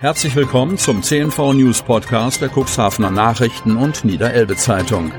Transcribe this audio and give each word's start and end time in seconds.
Herzlich 0.00 0.34
willkommen 0.34 0.76
zum 0.78 1.02
CNV 1.02 1.52
News 1.52 1.82
Podcast 1.82 2.40
der 2.40 2.48
Cuxhavener 2.48 3.10
Nachrichten 3.10 3.76
und 3.76 4.02
Niederelbe 4.02 4.56
Zeitung. 4.56 5.12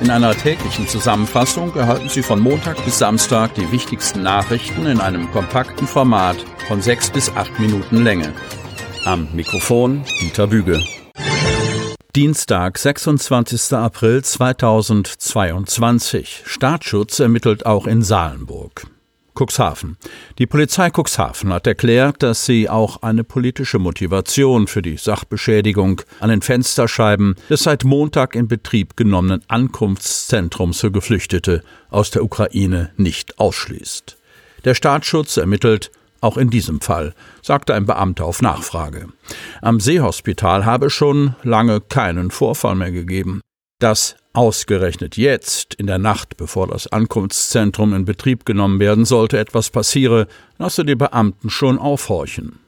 In 0.00 0.10
einer 0.10 0.34
täglichen 0.34 0.88
Zusammenfassung 0.88 1.72
erhalten 1.76 2.08
Sie 2.08 2.24
von 2.24 2.40
Montag 2.40 2.84
bis 2.84 2.98
Samstag 2.98 3.54
die 3.54 3.70
wichtigsten 3.70 4.24
Nachrichten 4.24 4.86
in 4.86 5.00
einem 5.00 5.30
kompakten 5.30 5.86
Format 5.86 6.38
von 6.66 6.82
sechs 6.82 7.08
bis 7.08 7.30
acht 7.36 7.56
Minuten 7.60 8.02
Länge. 8.02 8.34
Am 9.04 9.28
Mikrofon 9.32 10.02
Dieter 10.20 10.48
Büge. 10.48 10.82
Dienstag, 12.16 12.78
26. 12.78 13.74
April 13.74 14.24
2022. 14.24 16.42
Staatsschutz 16.46 17.20
ermittelt 17.20 17.64
auch 17.64 17.86
in 17.86 18.02
Salenburg. 18.02 18.88
Cuxhaven. 19.34 19.96
Die 20.38 20.46
Polizei 20.46 20.90
Cuxhaven 20.90 21.52
hat 21.52 21.66
erklärt, 21.66 22.22
dass 22.22 22.44
sie 22.46 22.68
auch 22.68 23.02
eine 23.02 23.24
politische 23.24 23.78
Motivation 23.78 24.66
für 24.66 24.82
die 24.82 24.96
Sachbeschädigung 24.96 26.02
an 26.20 26.30
den 26.30 26.42
Fensterscheiben 26.42 27.36
des 27.48 27.62
seit 27.62 27.84
Montag 27.84 28.34
in 28.34 28.48
Betrieb 28.48 28.96
genommenen 28.96 29.42
Ankunftszentrums 29.48 30.80
für 30.80 30.90
Geflüchtete 30.90 31.62
aus 31.90 32.10
der 32.10 32.24
Ukraine 32.24 32.90
nicht 32.96 33.38
ausschließt. 33.38 34.16
Der 34.64 34.74
Staatsschutz 34.74 35.36
ermittelt 35.36 35.90
auch 36.20 36.36
in 36.36 36.50
diesem 36.50 36.80
Fall, 36.80 37.14
sagte 37.42 37.74
ein 37.74 37.84
Beamter 37.84 38.24
auf 38.24 38.42
Nachfrage. 38.42 39.08
Am 39.60 39.80
Seehospital 39.80 40.64
habe 40.64 40.88
schon 40.88 41.34
lange 41.42 41.80
keinen 41.80 42.30
Vorfall 42.30 42.76
mehr 42.76 42.92
gegeben. 42.92 43.40
Das 43.80 44.14
Ausgerechnet 44.34 45.18
jetzt, 45.18 45.74
in 45.74 45.86
der 45.86 45.98
Nacht, 45.98 46.38
bevor 46.38 46.66
das 46.66 46.86
Ankunftszentrum 46.86 47.92
in 47.92 48.06
Betrieb 48.06 48.46
genommen 48.46 48.80
werden 48.80 49.04
sollte, 49.04 49.38
etwas 49.38 49.68
passiere, 49.68 50.26
lasse 50.56 50.86
die 50.86 50.94
Beamten 50.94 51.50
schon 51.50 51.78
aufhorchen. 51.78 52.58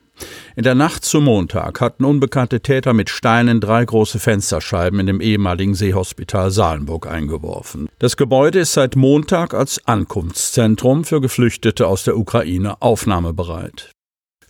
In 0.56 0.62
der 0.62 0.74
Nacht 0.74 1.04
zum 1.04 1.24
Montag 1.24 1.80
hatten 1.80 2.04
unbekannte 2.04 2.60
Täter 2.60 2.92
mit 2.92 3.10
Steinen 3.10 3.60
drei 3.60 3.84
große 3.84 4.18
Fensterscheiben 4.21 5.01
in 5.01 5.06
dem 5.06 5.21
ehemaligen 5.21 5.74
Seehospital 5.74 6.51
Salenburg 6.51 7.06
eingeworfen. 7.06 7.88
Das 7.99 8.16
Gebäude 8.16 8.60
ist 8.60 8.74
seit 8.74 8.95
Montag 8.95 9.54
als 9.54 9.80
Ankunftszentrum 9.87 11.04
für 11.04 11.21
Geflüchtete 11.21 11.88
aus 11.88 12.04
der 12.04 12.16
Ukraine 12.16 12.80
aufnahmebereit. 12.80 13.93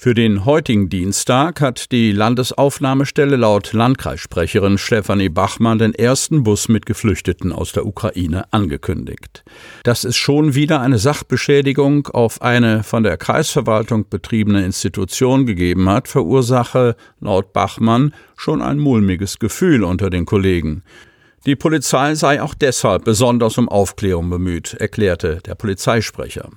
Für 0.05 0.13
den 0.13 0.45
heutigen 0.45 0.91
Dienstag 0.91 1.63
hat 1.63 1.91
die 1.91 2.13
Landesaufnahmestelle 2.13 3.37
laut 3.37 3.73
Landkreissprecherin 3.73 4.77
Stefanie 4.77 5.31
Bachmann 5.31 5.79
den 5.79 5.95
ersten 5.95 6.43
Bus 6.43 6.69
mit 6.69 6.85
Geflüchteten 6.85 7.55
aus 7.55 7.73
der 7.73 7.87
Ukraine 7.87 8.45
angekündigt. 8.53 9.45
Dass 9.83 10.05
es 10.05 10.15
schon 10.15 10.55
wieder 10.55 10.83
eine 10.83 10.99
Sachbeschädigung 10.99 12.09
auf 12.09 12.43
eine 12.43 12.83
von 12.83 13.03
der 13.03 13.17
Kreisverwaltung 13.17 14.07
betriebene 14.11 14.63
Institution 14.67 15.47
gegeben 15.47 15.89
hat, 15.89 16.07
verursache 16.07 16.97
laut 17.21 17.55
Bachmann 17.55 18.13
schon 18.37 18.61
ein 18.61 18.79
mulmiges 18.79 19.39
Gefühl 19.39 19.85
unter 19.85 20.11
den 20.11 20.27
Kollegen. 20.27 20.83
Die 21.47 21.57
Polizei 21.57 22.15
sei 22.15 22.41
auch 22.41 22.55
deshalb 22.55 23.05
besonders 23.05 23.59
um 23.59 23.69
Aufklärung 23.69 24.31
bemüht, 24.31 24.75
erklärte 24.75 25.41
der 25.45 25.55
Polizeisprecher. 25.55 26.49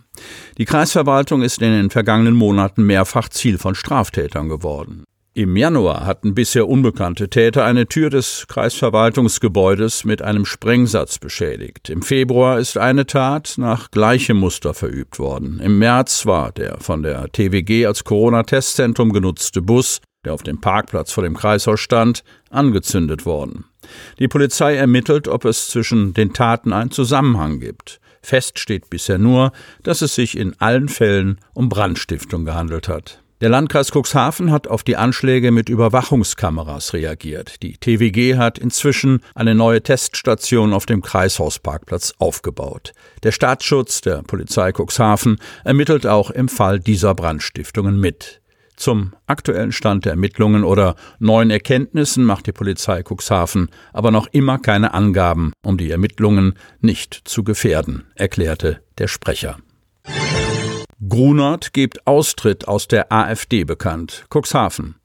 Die 0.58 0.66
Kreisverwaltung 0.66 1.42
ist 1.42 1.62
in 1.62 1.72
den 1.72 1.90
vergangenen 1.90 2.36
Monaten 2.36 2.86
mehrfach 2.86 3.28
Ziel 3.28 3.58
von 3.58 3.76
Straftätern 3.76 4.48
geworden. 4.48 5.04
Im 5.34 5.56
Januar 5.56 6.06
hatten 6.06 6.34
bisher 6.34 6.68
unbekannte 6.68 7.30
Täter 7.30 7.64
eine 7.64 7.86
Tür 7.86 8.10
des 8.10 8.46
Kreisverwaltungsgebäudes 8.48 10.04
mit 10.04 10.24
einem 10.24 10.46
Sprengsatz 10.46 11.20
beschädigt. 11.20 11.92
Im 11.92 12.02
Februar 12.02 12.58
ist 12.58 12.78
eine 12.78 13.06
Tat 13.06 13.56
nach 13.58 13.92
gleichem 13.92 14.38
Muster 14.38 14.74
verübt 14.74 15.20
worden. 15.20 15.60
Im 15.60 15.78
März 15.78 16.26
war 16.26 16.54
der 16.54 16.80
von 16.80 17.04
der 17.04 17.32
TWG 17.32 17.86
als 17.86 18.04
Corona-Testzentrum 18.04 19.14
genutzte 19.14 19.62
Bus, 19.62 20.00
der 20.26 20.34
auf 20.34 20.42
dem 20.42 20.60
Parkplatz 20.60 21.12
vor 21.12 21.24
dem 21.24 21.38
Kreishaus 21.38 21.82
stand, 21.82 22.24
angezündet 22.50 23.28
worden. 23.28 23.66
Die 24.20 24.28
Polizei 24.28 24.76
ermittelt, 24.76 25.28
ob 25.28 25.46
es 25.46 25.68
zwischen 25.68 26.14
den 26.14 26.34
Taten 26.34 26.74
einen 26.74 26.92
Zusammenhang 26.92 27.60
gibt. 27.60 28.00
Fest 28.22 28.60
steht 28.60 28.90
bisher 28.90 29.18
nur, 29.18 29.52
dass 29.84 30.02
es 30.02 30.16
sich 30.16 30.38
in 30.38 30.54
allen 30.60 30.90
Fällen 30.90 31.40
um 31.54 31.70
Brandstiftung 31.70 32.46
gehandelt 32.46 32.88
hat. 32.88 33.22
Der 33.40 33.50
Landkreis 33.50 33.92
Cuxhaven 33.92 34.52
hat 34.52 34.68
auf 34.68 34.84
die 34.84 34.96
Anschläge 34.98 35.52
mit 35.52 35.70
Überwachungskameras 35.70 36.94
reagiert. 36.94 37.62
Die 37.62 37.78
TWG 37.78 38.36
hat 38.36 38.58
inzwischen 38.58 39.22
eine 39.36 39.54
neue 39.54 39.84
Teststation 39.84 40.74
auf 40.74 40.88
dem 40.88 41.04
Kreishausparkplatz 41.04 42.16
aufgebaut. 42.18 42.94
Der 43.22 43.32
Staatsschutz 43.32 44.02
der 44.02 44.24
Polizei 44.24 44.72
Cuxhaven 44.72 45.40
ermittelt 45.64 46.08
auch 46.08 46.32
im 46.32 46.50
Fall 46.50 46.80
dieser 46.80 47.14
Brandstiftungen 47.14 48.00
mit. 48.00 48.42
Zum 48.78 49.14
aktuellen 49.26 49.72
Stand 49.72 50.06
der 50.06 50.12
Ermittlungen 50.12 50.64
oder 50.64 50.96
neuen 51.18 51.50
Erkenntnissen 51.50 52.24
macht 52.24 52.46
die 52.46 52.52
Polizei 52.52 53.02
Cuxhaven 53.04 53.70
aber 53.92 54.12
noch 54.12 54.28
immer 54.32 54.60
keine 54.60 54.94
Angaben, 54.94 55.52
um 55.66 55.78
die 55.78 55.90
Ermittlungen 55.90 56.54
nicht 56.80 57.22
zu 57.26 57.44
gefährden, 57.44 58.06
erklärte 58.14 58.82
der 59.00 59.08
Sprecher. 59.08 59.58
Grunert 61.10 61.74
gibt 61.74 62.06
Austritt 62.06 62.68
aus 62.68 62.88
der 62.88 63.12
AfD 63.12 63.64
bekannt. 63.64 64.26
Cuxhaven. 64.34 64.96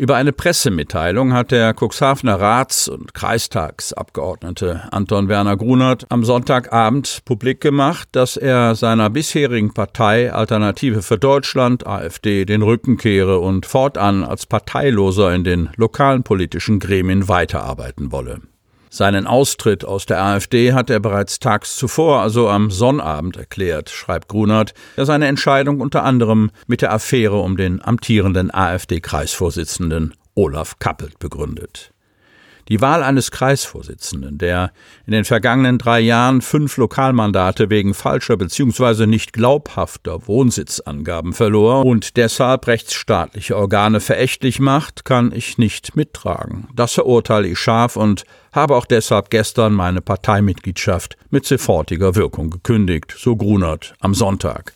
Über 0.00 0.16
eine 0.16 0.32
Pressemitteilung 0.32 1.34
hat 1.34 1.50
der 1.50 1.74
Cuxhavener 1.78 2.40
Rats- 2.40 2.88
und 2.88 3.12
Kreistagsabgeordnete 3.12 4.88
Anton 4.90 5.28
Werner 5.28 5.58
Grunert 5.58 6.06
am 6.08 6.24
Sonntagabend 6.24 7.20
publik 7.26 7.60
gemacht, 7.60 8.08
dass 8.12 8.38
er 8.38 8.74
seiner 8.76 9.10
bisherigen 9.10 9.74
Partei 9.74 10.32
Alternative 10.32 11.02
für 11.02 11.18
Deutschland, 11.18 11.86
AfD, 11.86 12.46
den 12.46 12.62
Rücken 12.62 12.96
kehre 12.96 13.40
und 13.40 13.66
fortan 13.66 14.24
als 14.24 14.46
Parteiloser 14.46 15.34
in 15.34 15.44
den 15.44 15.68
lokalen 15.76 16.22
politischen 16.22 16.78
Gremien 16.78 17.28
weiterarbeiten 17.28 18.10
wolle. 18.10 18.40
Seinen 18.92 19.28
Austritt 19.28 19.84
aus 19.84 20.04
der 20.04 20.20
AfD 20.20 20.72
hat 20.72 20.90
er 20.90 20.98
bereits 20.98 21.38
tags 21.38 21.76
zuvor, 21.76 22.22
also 22.22 22.48
am 22.48 22.72
Sonnabend, 22.72 23.36
erklärt, 23.36 23.88
schreibt 23.88 24.26
Grunert, 24.26 24.74
der 24.96 25.06
seine 25.06 25.28
Entscheidung 25.28 25.80
unter 25.80 26.02
anderem 26.02 26.50
mit 26.66 26.82
der 26.82 26.92
Affäre 26.92 27.38
um 27.38 27.56
den 27.56 27.80
amtierenden 27.80 28.52
AfD-Kreisvorsitzenden 28.52 30.14
Olaf 30.34 30.80
Kappelt 30.80 31.20
begründet. 31.20 31.92
Die 32.68 32.80
Wahl 32.80 33.02
eines 33.02 33.30
Kreisvorsitzenden, 33.30 34.38
der 34.38 34.72
in 35.06 35.12
den 35.12 35.24
vergangenen 35.24 35.78
drei 35.78 36.00
Jahren 36.00 36.40
fünf 36.40 36.76
Lokalmandate 36.76 37.70
wegen 37.70 37.94
falscher 37.94 38.36
bzw. 38.36 39.06
nicht 39.06 39.32
glaubhafter 39.32 40.26
Wohnsitzangaben 40.26 41.32
verlor 41.32 41.84
und 41.84 42.16
deshalb 42.16 42.66
rechtsstaatliche 42.66 43.56
Organe 43.56 44.00
verächtlich 44.00 44.60
macht, 44.60 45.04
kann 45.04 45.32
ich 45.32 45.58
nicht 45.58 45.96
mittragen. 45.96 46.68
Das 46.74 46.94
verurteile 46.94 47.48
ich 47.48 47.58
scharf 47.58 47.96
und 47.96 48.24
habe 48.52 48.76
auch 48.76 48.86
deshalb 48.86 49.30
gestern 49.30 49.72
meine 49.72 50.00
Parteimitgliedschaft 50.00 51.16
mit 51.30 51.46
sofortiger 51.46 52.14
Wirkung 52.14 52.50
gekündigt, 52.50 53.14
so 53.16 53.36
Grunert 53.36 53.94
am 54.00 54.14
Sonntag. 54.14 54.74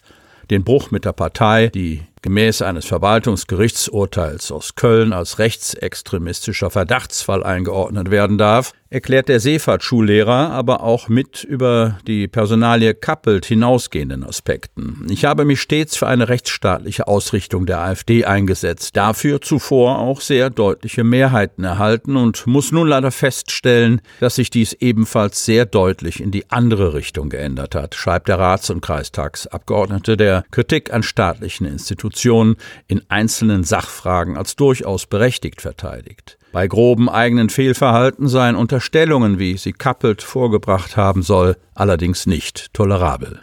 Den 0.50 0.62
Bruch 0.62 0.90
mit 0.90 1.04
der 1.04 1.12
Partei, 1.12 1.68
die 1.68 2.02
gemäß 2.24 2.62
eines 2.62 2.86
Verwaltungsgerichtsurteils 2.86 4.50
aus 4.50 4.76
Köln 4.76 5.12
als 5.12 5.38
rechtsextremistischer 5.38 6.70
Verdachtsfall 6.70 7.44
eingeordnet 7.44 8.10
werden 8.10 8.38
darf, 8.38 8.72
erklärt 8.94 9.28
der 9.28 9.40
Seefahrtsschullehrer 9.40 10.50
aber 10.50 10.84
auch 10.84 11.08
mit 11.08 11.42
über 11.42 11.98
die 12.06 12.28
Personalie 12.28 12.94
Kappelt 12.94 13.44
hinausgehenden 13.44 14.22
Aspekten. 14.22 15.08
Ich 15.10 15.24
habe 15.24 15.44
mich 15.44 15.60
stets 15.60 15.96
für 15.96 16.06
eine 16.06 16.28
rechtsstaatliche 16.28 17.08
Ausrichtung 17.08 17.66
der 17.66 17.80
AfD 17.80 18.24
eingesetzt, 18.24 18.96
dafür 18.96 19.40
zuvor 19.40 19.98
auch 19.98 20.20
sehr 20.20 20.48
deutliche 20.48 21.02
Mehrheiten 21.02 21.64
erhalten 21.64 22.16
und 22.16 22.46
muss 22.46 22.70
nun 22.70 22.86
leider 22.86 23.10
feststellen, 23.10 24.00
dass 24.20 24.36
sich 24.36 24.48
dies 24.48 24.74
ebenfalls 24.74 25.44
sehr 25.44 25.66
deutlich 25.66 26.22
in 26.22 26.30
die 26.30 26.48
andere 26.52 26.94
Richtung 26.94 27.30
geändert 27.30 27.74
hat, 27.74 27.96
schreibt 27.96 28.28
der 28.28 28.38
Rats- 28.38 28.70
und 28.70 28.80
Kreistagsabgeordnete, 28.80 30.16
der 30.16 30.44
Kritik 30.52 30.92
an 30.92 31.02
staatlichen 31.02 31.66
Institutionen 31.66 32.54
in 32.86 33.02
einzelnen 33.08 33.64
Sachfragen 33.64 34.36
als 34.36 34.54
durchaus 34.54 35.06
berechtigt 35.06 35.62
verteidigt. 35.62 36.38
Bei 36.54 36.68
groben 36.68 37.08
eigenen 37.08 37.50
Fehlverhalten 37.50 38.28
seien 38.28 38.54
Unterstellungen, 38.54 39.40
wie 39.40 39.56
sie 39.56 39.72
Kappelt 39.72 40.22
vorgebracht 40.22 40.96
haben 40.96 41.22
soll, 41.22 41.56
allerdings 41.74 42.26
nicht 42.26 42.72
tolerabel. 42.72 43.40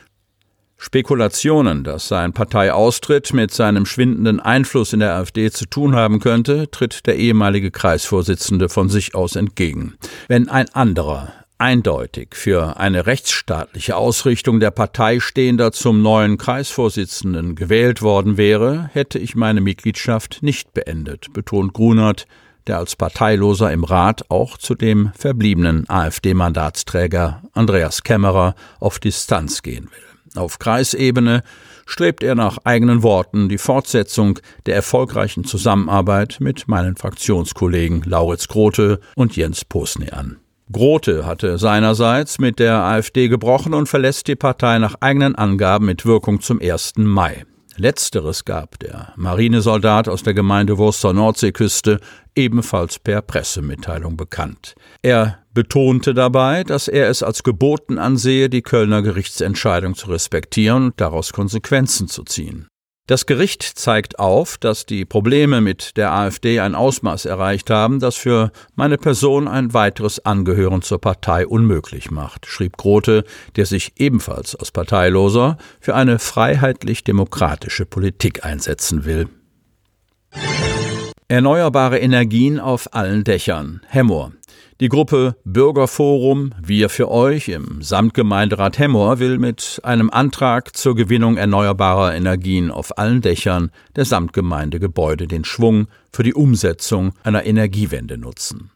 Spekulationen, 0.78 1.84
dass 1.84 2.08
sein 2.08 2.31
Parteiaustritt 2.31 3.34
mit 3.34 3.52
seinem 3.52 3.86
schwindenden 3.86 4.40
Einfluss 4.40 4.94
in 4.94 5.02
der 5.02 5.13
AfD 5.16 5.52
zu 5.52 5.66
tun 5.66 5.94
haben 5.94 6.22
könnte, 6.22 6.72
tritt 6.72 7.06
der 7.06 7.18
ehemalige 7.18 7.69
Kreisvorsitzende 7.69 8.69
von 8.69 8.88
sich 8.88 9.13
aus 9.13 9.36
entgegen. 9.36 9.96
Wenn 10.30 10.48
ein 10.48 10.69
anderer, 10.74 11.34
eindeutig 11.58 12.30
für 12.31 12.78
eine 12.78 13.08
rechtsstaatliche 13.08 13.98
Ausrichtung 13.98 14.62
der 14.62 14.72
Partei 14.72 15.19
stehender 15.19 15.74
zum 15.74 16.02
neuen 16.02 16.38
Kreisvorsitzenden 16.38 17.56
gewählt 17.56 18.02
worden 18.02 18.38
wäre, 18.38 18.90
hätte 18.94 19.19
ich 19.19 19.36
meine 19.36 19.60
Mitgliedschaft 19.60 20.42
nicht 20.44 20.74
beendet, 20.74 21.34
betont 21.34 21.74
Grunert, 21.74 22.25
der 22.68 22.78
als 22.78 22.96
Parteiloser 22.96 23.72
im 23.72 23.84
Rat 23.84 24.30
auch 24.30 24.58
zu 24.58 24.75
dem 24.75 25.12
verbliebenen 25.18 25.90
AfD-Mandatsträger 25.90 27.42
Andreas 27.54 28.04
Kämmerer 28.04 28.56
auf 28.80 29.00
Distanz 29.00 29.62
gehen 29.62 29.86
will. 29.86 30.42
Auf 30.42 30.60
Kreisebene 30.60 31.44
strebt 31.86 32.24
er 32.24 32.36
nach 32.36 32.60
eigenen 32.63 33.04
Worten 33.04 33.50
die 33.50 33.58
Fortsetzung 33.58 34.40
der 34.66 34.75
erfolgreichen 34.75 35.44
Zusammenarbeit 35.44 36.38
mit 36.40 36.68
meinen 36.68 36.96
Fraktionskollegen 36.96 38.04
Lauritz 38.06 38.48
Grote 38.48 39.02
und 39.16 39.36
Jens 39.36 39.66
Posny 39.66 40.10
an. 40.12 40.38
Grote 40.72 41.25
hatte 41.25 41.58
seinerseits 41.58 42.40
mit 42.40 42.60
der 42.60 42.75
AfD 42.75 43.28
gebrochen 43.28 43.74
und 43.74 43.90
verlässt 43.90 44.28
die 44.28 44.38
Partei 44.38 44.80
nach 44.80 44.96
eigenen 45.02 45.36
Angaben 45.36 45.86
mit 45.86 46.06
Wirkung 46.06 46.40
zum 46.40 46.62
1. 46.62 46.94
Mai. 46.98 47.46
Letzteres 47.78 48.46
gab 48.46 48.80
der 48.80 49.14
Marinesoldat 49.16 50.08
aus 50.08 50.24
der 50.24 50.34
Gemeinde 50.34 50.78
Wurst 50.78 51.02
zur 51.02 51.14
Nordseeküste 51.14 52.00
ebenfalls 52.36 53.00
per 53.00 53.22
Pressemitteilung 53.22 54.18
bekannt. 54.18 54.76
Er 55.02 55.40
betonte 55.54 56.14
dabei, 56.14 56.64
dass 56.64 56.88
er 56.88 57.10
es 57.10 57.24
als 57.24 57.44
geboten 57.44 57.98
ansehe, 57.98 58.50
die 58.50 58.62
Kölner 58.62 59.02
Gerichtsentscheidung 59.02 59.96
zu 59.96 60.10
respektieren 60.10 60.86
und 60.86 61.02
daraus 61.02 61.34
Konsequenzen 61.34 62.08
zu 62.08 62.24
ziehen. 62.24 62.68
Das 63.12 63.25
Gericht 63.25 63.63
zeigt 63.63 64.19
auf, 64.19 64.58
dass 64.58 64.86
die 64.86 65.04
Probleme 65.04 65.60
mit 65.60 65.98
der 65.98 66.13
AfD 66.13 66.62
ein 66.62 66.75
Ausmaß 66.75 67.25
erreicht 67.25 67.69
haben, 67.69 68.00
das 68.00 68.16
für 68.16 68.54
meine 68.75 68.98
Person 68.98 69.50
ein 69.50 69.74
weiteres 69.74 70.25
Angehören 70.25 70.81
zur 70.81 71.02
Partei 71.02 71.46
unmöglich 71.46 72.10
macht, 72.10 72.46
schrieb 72.46 72.78
Grote, 72.78 73.25
der 73.58 73.66
sich 73.66 73.92
ebenfalls 73.98 74.56
aus 74.56 74.72
Parteiloser 74.72 75.58
für 75.81 75.94
eine 75.94 76.19
freiheitlich-demokratische 76.19 77.86
Politik 77.86 78.46
einsetzen 78.46 79.04
will. 79.04 79.28
Erneuerbare 81.31 81.98
Energien 82.00 82.60
auf 82.60 82.94
allen 82.94 83.24
Dächern. 83.24 83.80
Hemmoor. 83.88 84.33
Die 84.81 84.89
Gruppe 84.89 85.38
Bürgerforum 85.45 86.54
Wir 86.62 86.89
für 86.89 87.10
euch 87.10 87.48
im 87.48 87.81
Samtgemeinderat 87.81 88.78
Hemmoor 88.78 89.19
will 89.19 89.38
mit 89.38 89.80
einem 89.86 90.10
Antrag 90.10 90.75
zur 90.75 90.94
Gewinnung 90.94 91.38
erneuerbarer 91.38 92.13
Energien 92.13 92.69
auf 92.69 92.98
allen 92.98 93.22
Dächern 93.22 93.72
der 93.95 94.04
Samtgemeindegebäude 94.04 95.25
den 95.25 95.45
Schwung 95.45 95.88
für 96.12 96.24
die 96.24 96.33
Umsetzung 96.33 97.13
einer 97.24 97.45
Energiewende 97.45 98.18
nutzen. 98.18 98.69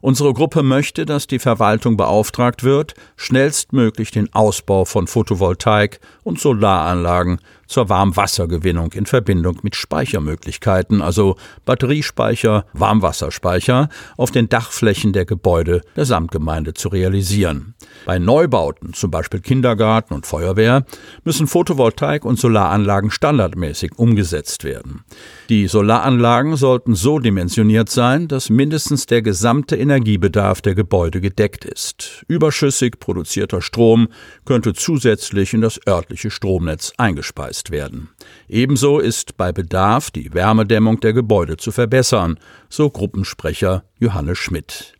Unsere 0.00 0.32
Gruppe 0.32 0.64
möchte, 0.64 1.06
dass 1.06 1.28
die 1.28 1.38
Verwaltung 1.38 1.96
beauftragt 1.96 2.64
wird, 2.64 2.94
schnellstmöglich 3.16 4.10
den 4.10 4.32
Ausbau 4.34 4.84
von 4.84 5.06
Photovoltaik 5.06 6.00
und 6.24 6.40
Solaranlagen 6.40 7.38
zur 7.70 7.88
Warmwassergewinnung 7.88 8.92
in 8.92 9.06
Verbindung 9.06 9.58
mit 9.62 9.76
Speichermöglichkeiten, 9.76 11.00
also 11.00 11.36
Batteriespeicher, 11.64 12.66
Warmwasserspeicher, 12.72 13.88
auf 14.16 14.32
den 14.32 14.48
Dachflächen 14.48 15.12
der 15.12 15.24
Gebäude 15.24 15.82
der 15.94 16.04
Samtgemeinde 16.04 16.74
zu 16.74 16.88
realisieren. 16.88 17.74
Bei 18.06 18.18
Neubauten, 18.18 18.92
zum 18.92 19.12
Beispiel 19.12 19.40
Kindergarten 19.40 20.14
und 20.14 20.26
Feuerwehr, 20.26 20.84
müssen 21.24 21.46
Photovoltaik- 21.46 22.24
und 22.24 22.40
Solaranlagen 22.40 23.12
standardmäßig 23.12 23.92
umgesetzt 23.96 24.64
werden. 24.64 25.04
Die 25.48 25.68
Solaranlagen 25.68 26.56
sollten 26.56 26.96
so 26.96 27.20
dimensioniert 27.20 27.88
sein, 27.88 28.26
dass 28.26 28.50
mindestens 28.50 29.06
der 29.06 29.22
gesamte 29.22 29.76
Energiebedarf 29.76 30.60
der 30.60 30.74
Gebäude 30.74 31.20
gedeckt 31.20 31.64
ist. 31.64 32.24
Überschüssig 32.26 32.98
produzierter 32.98 33.62
Strom 33.62 34.08
könnte 34.44 34.72
zusätzlich 34.72 35.54
in 35.54 35.60
das 35.60 35.78
örtliche 35.86 36.30
Stromnetz 36.32 36.92
eingespeist 36.96 37.59
umgesetzt 37.60 37.70
werden. 37.70 38.08
Ebenso 38.48 38.98
ist 38.98 39.36
bei 39.36 39.52
Bedarf 39.52 40.10
die 40.10 40.32
Wärmedämmung 40.32 41.00
der 41.00 41.12
Gebäude 41.12 41.56
zu 41.56 41.72
verbessern, 41.72 42.38
so 42.68 42.90
Gruppensprecher 42.90 43.84
Johannes 43.98 44.38
Schmidt. 44.38 44.94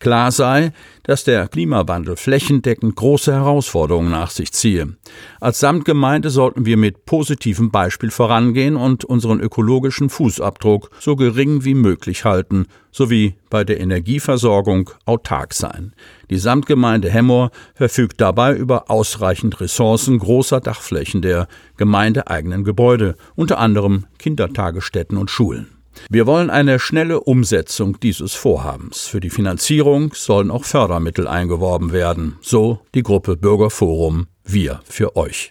Klar 0.00 0.32
sei, 0.32 0.72
dass 1.02 1.24
der 1.24 1.46
Klimawandel 1.46 2.16
flächendeckend 2.16 2.96
große 2.96 3.34
Herausforderungen 3.34 4.10
nach 4.10 4.30
sich 4.30 4.50
ziehe. 4.50 4.96
Als 5.40 5.60
Samtgemeinde 5.60 6.30
sollten 6.30 6.64
wir 6.64 6.78
mit 6.78 7.04
positivem 7.04 7.70
Beispiel 7.70 8.10
vorangehen 8.10 8.76
und 8.76 9.04
unseren 9.04 9.40
ökologischen 9.40 10.08
Fußabdruck 10.08 10.90
so 11.00 11.16
gering 11.16 11.64
wie 11.66 11.74
möglich 11.74 12.24
halten, 12.24 12.64
sowie 12.90 13.34
bei 13.50 13.62
der 13.62 13.78
Energieversorgung 13.78 14.88
autark 15.04 15.52
sein. 15.52 15.92
Die 16.30 16.38
Samtgemeinde 16.38 17.10
Hemmoor 17.10 17.50
verfügt 17.74 18.22
dabei 18.22 18.56
über 18.56 18.90
ausreichend 18.90 19.60
Ressourcen 19.60 20.18
großer 20.18 20.60
Dachflächen 20.60 21.20
der 21.20 21.46
gemeindeeigenen 21.76 22.64
Gebäude, 22.64 23.16
unter 23.34 23.58
anderem 23.58 24.06
Kindertagesstätten 24.18 25.18
und 25.18 25.30
Schulen. 25.30 25.79
Wir 26.08 26.26
wollen 26.26 26.50
eine 26.50 26.78
schnelle 26.78 27.20
Umsetzung 27.20 28.00
dieses 28.00 28.34
Vorhabens. 28.34 29.06
Für 29.06 29.20
die 29.20 29.30
Finanzierung 29.30 30.12
sollen 30.14 30.50
auch 30.50 30.64
Fördermittel 30.64 31.28
eingeworben 31.28 31.92
werden, 31.92 32.38
so 32.40 32.80
die 32.94 33.02
Gruppe 33.02 33.36
Bürgerforum 33.36 34.26
Wir 34.44 34.80
für 34.84 35.16
euch. 35.16 35.50